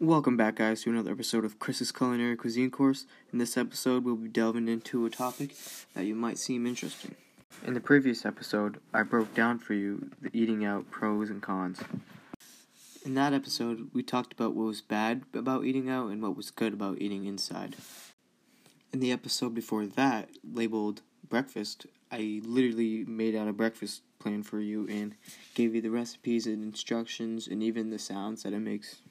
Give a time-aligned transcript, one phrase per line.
[0.00, 3.04] Welcome back, guys, to another episode of Chris's Culinary Cuisine Course.
[3.32, 5.56] In this episode, we'll be delving into a topic
[5.94, 7.16] that you might seem interesting.
[7.66, 11.80] In the previous episode, I broke down for you the eating out pros and cons.
[13.04, 16.52] In that episode, we talked about what was bad about eating out and what was
[16.52, 17.74] good about eating inside.
[18.92, 24.60] In the episode before that, labeled breakfast, I literally made out a breakfast plan for
[24.60, 25.16] you and
[25.54, 29.02] gave you the recipes and instructions and even the sounds that it makes.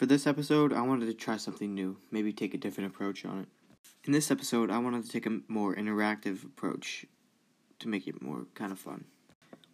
[0.00, 3.40] For this episode, I wanted to try something new, maybe take a different approach on
[3.40, 3.48] it.
[4.04, 7.04] In this episode, I wanted to take a more interactive approach
[7.80, 9.04] to make it more kind of fun.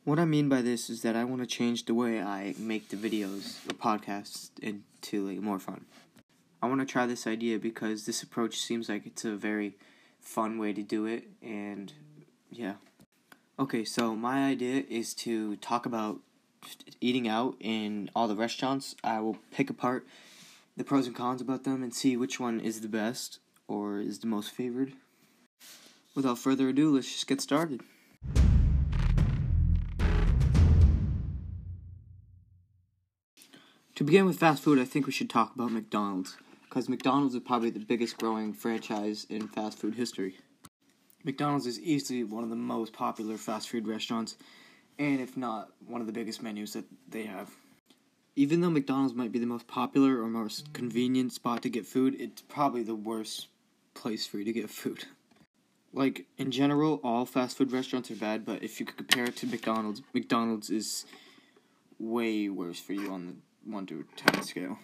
[0.03, 2.89] What I mean by this is that I want to change the way I make
[2.89, 5.85] the videos or podcasts into like more fun.
[6.61, 9.77] I want to try this idea because this approach seems like it's a very
[10.19, 11.93] fun way to do it and
[12.51, 12.75] yeah.
[13.61, 16.19] Okay, so my idea is to talk about
[17.01, 18.97] eating out in all the restaurants.
[19.03, 20.07] I will pick apart
[20.77, 24.19] the pros and cons about them and see which one is the best or is
[24.19, 24.93] the most favored.
[26.15, 27.83] Without further ado, let's just get started.
[33.97, 36.37] To begin with fast food, I think we should talk about McDonald's,
[36.69, 40.37] because McDonald's is probably the biggest growing franchise in fast food history.
[41.25, 44.37] McDonald's is easily one of the most popular fast food restaurants
[44.99, 47.51] and if not one of the biggest menus that they have.
[48.35, 52.15] Even though McDonald's might be the most popular or most convenient spot to get food,
[52.19, 53.49] it's probably the worst
[53.95, 55.07] place for you to get food.
[55.93, 59.37] Like in general, all fast food restaurants are bad, but if you could compare it
[59.37, 61.07] to McDonald's, McDonald's is
[61.99, 64.79] way worse for you on the one to ten scale.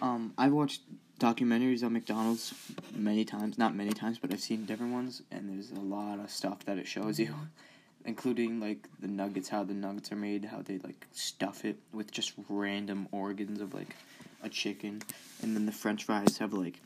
[0.00, 0.82] Um, I've watched
[1.18, 2.54] documentaries on McDonald's
[2.94, 6.30] many times, not many times, but I've seen different ones, and there's a lot of
[6.30, 7.34] stuff that it shows you
[8.04, 12.10] including like the nuggets, how the nuggets are made, how they like stuff it with
[12.10, 13.94] just random organs of like
[14.42, 15.02] a chicken,
[15.42, 16.80] and then the French fries have like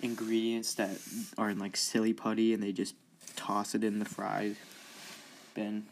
[0.00, 0.96] ingredients that
[1.36, 2.94] are in like silly putty, and they just
[3.36, 4.56] toss it in the fries
[5.58, 5.86] bin.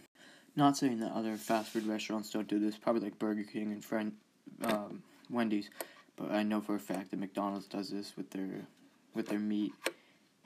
[0.55, 3.85] Not saying that other fast food restaurants don't do this, probably like Burger King and
[3.85, 4.13] friend
[4.63, 5.69] um, Wendy's,
[6.17, 8.67] but I know for a fact that McDonald's does this with their
[9.15, 9.73] with their meat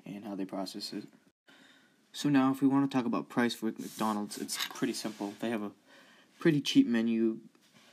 [0.06, 1.04] and how they process it.
[2.12, 5.34] So now, if we want to talk about price for McDonald's, it's pretty simple.
[5.40, 5.70] They have a
[6.38, 7.38] pretty cheap menu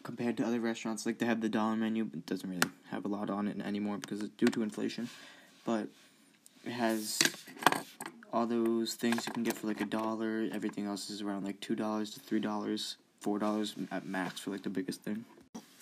[0.03, 1.05] compared to other restaurants.
[1.05, 3.59] Like they have the dollar menu, but it doesn't really have a lot on it
[3.61, 5.09] anymore because it's due to inflation.
[5.65, 5.87] But
[6.65, 7.19] it has
[8.33, 10.47] all those things you can get for like a dollar.
[10.51, 14.49] Everything else is around like two dollars to three dollars, four dollars at max for
[14.49, 15.25] like the biggest thing.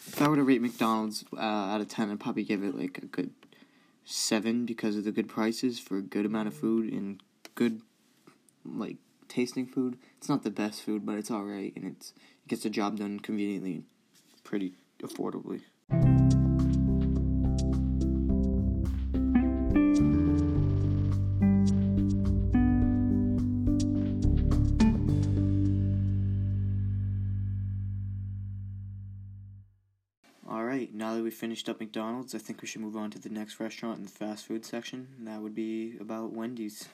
[0.08, 2.98] If I were to rate McDonald's uh, out of ten, I'd probably give it like
[2.98, 3.32] a good
[4.04, 7.22] seven because of the good prices for a good amount of food and
[7.56, 7.82] good
[8.66, 9.98] like tasting food.
[10.18, 12.98] It's not the best food, but it's all right, and it's it gets the job
[12.98, 13.84] done conveniently,
[14.44, 15.62] pretty affordably.
[30.48, 33.30] Alright, now that we finished up McDonald's, I think we should move on to the
[33.30, 36.88] next restaurant in the fast food section, that would be about Wendy's.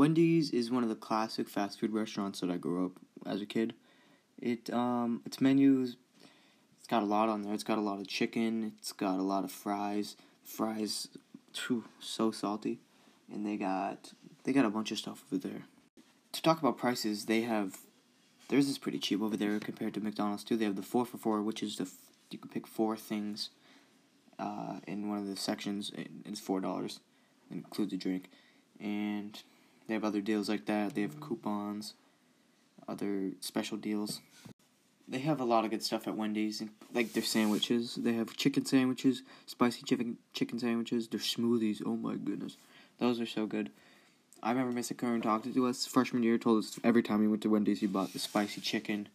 [0.00, 2.92] Wendy's is one of the classic fast food restaurants that I grew up
[3.26, 3.74] as a kid.
[4.40, 5.98] It um its menus
[6.78, 7.52] it's got a lot on there.
[7.52, 10.16] It's got a lot of chicken, it's got a lot of fries.
[10.42, 11.08] Fries
[11.52, 12.78] too so salty.
[13.30, 15.64] And they got they got a bunch of stuff over there.
[16.32, 17.76] To talk about prices, they have
[18.48, 20.56] theirs is pretty cheap over there compared to McDonald's too.
[20.56, 21.86] They have the 4 for 4, which is the
[22.30, 23.50] you can pick four things
[24.38, 25.92] uh, in one of the sections.
[26.24, 26.84] It's $4.
[26.86, 27.00] It
[27.50, 28.30] includes a drink.
[28.80, 29.42] And
[29.90, 30.94] they have other deals like that.
[30.94, 31.94] They have coupons,
[32.86, 34.20] other special deals.
[35.08, 36.62] They have a lot of good stuff at Wendy's,
[36.94, 37.96] like their sandwiches.
[37.96, 41.08] They have chicken sandwiches, spicy chicken chicken sandwiches.
[41.08, 42.56] Their smoothies, oh my goodness,
[43.00, 43.70] those are so good.
[44.40, 44.96] I remember Mr.
[44.96, 46.38] Curran talked to us freshman year.
[46.38, 49.08] Told us every time he went to Wendy's, he bought the spicy chicken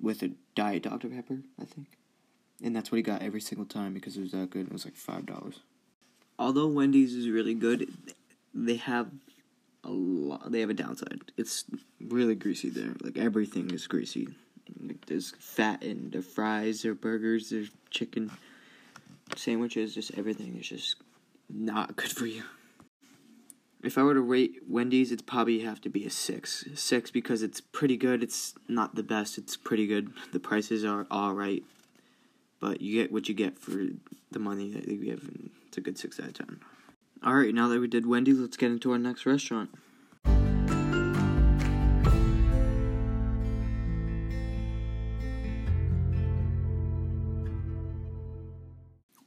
[0.00, 1.88] with a diet Dr Pepper, I think,
[2.62, 4.66] and that's what he got every single time because it was that good.
[4.66, 5.58] It was like five dollars.
[6.38, 7.92] Although Wendy's is really good,
[8.54, 9.08] they have
[9.84, 10.50] a lot.
[10.52, 11.20] They have a downside.
[11.36, 11.64] It's
[12.00, 12.94] really greasy there.
[13.02, 14.28] Like everything is greasy.
[15.06, 18.30] There's fat in their fries, their burgers, their chicken
[19.36, 19.94] sandwiches.
[19.94, 20.96] Just everything is just
[21.50, 22.44] not good for you.
[23.82, 26.64] If I were to rate Wendy's, it'd probably have to be a six.
[26.74, 28.22] Six because it's pretty good.
[28.22, 29.38] It's not the best.
[29.38, 30.12] It's pretty good.
[30.32, 31.64] The prices are all right,
[32.60, 33.86] but you get what you get for
[34.30, 36.60] the money that you give, and it's a good six out of ten.
[37.24, 39.70] Alright, now that we did Wendy's, let's get into our next restaurant.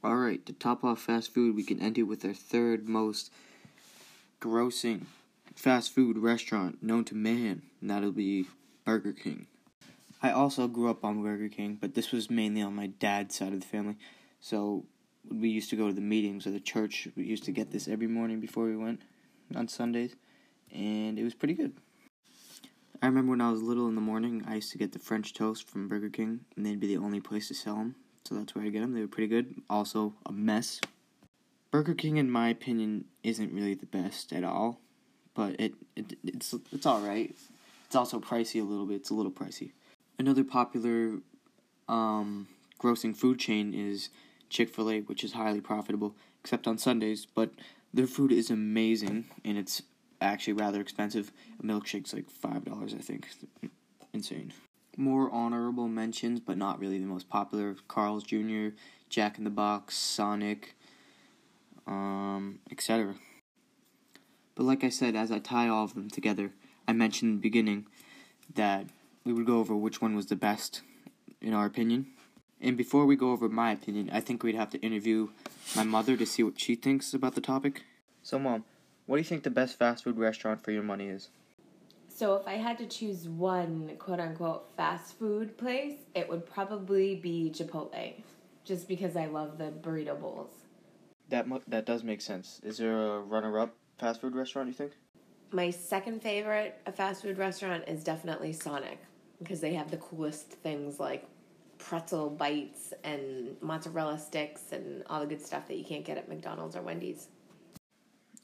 [0.04, 3.32] Alright, to top off fast food, we can end it with our third most
[4.42, 5.06] grossing
[5.54, 8.44] fast food restaurant known to man, and that'll be
[8.84, 9.46] Burger King.
[10.22, 13.54] I also grew up on Burger King, but this was mainly on my dad's side
[13.54, 13.96] of the family.
[14.38, 14.84] So
[15.30, 17.08] we used to go to the meetings or the church.
[17.16, 19.02] We used to get this every morning before we went
[19.54, 20.14] on Sundays,
[20.72, 21.72] and it was pretty good.
[23.02, 25.34] I remember when I was little in the morning, I used to get the French
[25.34, 27.94] toast from Burger King, and they'd be the only place to sell them.
[28.24, 28.94] So that's where I get them.
[28.94, 29.54] They were pretty good.
[29.70, 30.80] Also, a mess.
[31.70, 34.80] Burger King, in my opinion, isn't really the best at all,
[35.34, 37.36] but it, it it's it's all right.
[37.84, 38.96] It's also pricey a little bit.
[38.96, 39.72] It's a little pricey.
[40.18, 41.18] Another popular
[41.88, 42.48] um,
[42.80, 44.08] grossing food chain is
[44.48, 47.26] Chick Fil A, which is highly profitable, except on Sundays.
[47.26, 47.50] But
[47.92, 49.82] their food is amazing, and it's
[50.20, 51.32] actually rather expensive.
[51.60, 53.28] A milkshake's like five dollars, I think.
[54.12, 54.52] Insane.
[54.96, 58.68] More honorable mentions, but not really the most popular: Carl's Jr.,
[59.08, 60.74] Jack in the Box, Sonic,
[61.86, 63.14] um, etc.
[64.54, 66.52] But like I said, as I tie all of them together,
[66.88, 67.86] I mentioned in the beginning
[68.54, 68.86] that
[69.24, 70.82] we would go over which one was the best,
[71.40, 72.06] in our opinion.
[72.60, 75.28] And before we go over my opinion, I think we'd have to interview
[75.74, 77.82] my mother to see what she thinks about the topic.
[78.22, 78.64] So, Mom,
[79.06, 81.28] what do you think the best fast food restaurant for your money is?
[82.08, 87.16] So, if I had to choose one quote unquote fast food place, it would probably
[87.16, 88.14] be Chipotle,
[88.64, 90.50] just because I love the burrito bowls.
[91.28, 92.60] That mu- that does make sense.
[92.64, 94.92] Is there a runner-up fast food restaurant you think?
[95.52, 98.98] My second favorite uh, fast food restaurant is definitely Sonic
[99.38, 101.28] because they have the coolest things like
[101.78, 106.28] pretzel bites and mozzarella sticks and all the good stuff that you can't get at
[106.28, 107.28] McDonald's or Wendy's.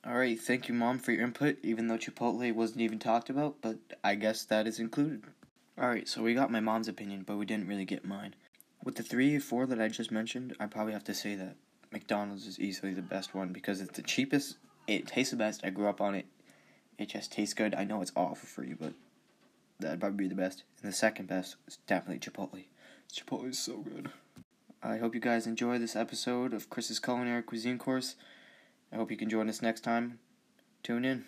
[0.05, 1.58] All right, thank you, Mom, for your input.
[1.62, 5.23] Even though Chipotle wasn't even talked about, but I guess that is included.
[5.79, 8.34] All right, so we got my mom's opinion, but we didn't really get mine.
[8.84, 11.56] With the three or four that I just mentioned, I probably have to say that
[11.93, 14.56] McDonald's is easily the best one because it's the cheapest.
[14.88, 15.64] It tastes the best.
[15.64, 16.26] I grew up on it.
[16.99, 17.75] It just tastes good.
[17.75, 18.94] I know it's awful for you, but
[19.79, 20.64] that'd probably be the best.
[20.82, 22.64] And the second best is definitely Chipotle.
[23.12, 24.11] Chipotle is so good.
[24.82, 28.17] I hope you guys enjoy this episode of Chris's Culinary Cuisine Course.
[28.91, 30.19] I hope you can join us next time.
[30.82, 31.26] Tune in.